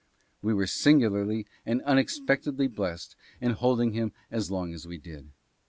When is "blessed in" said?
2.67-3.51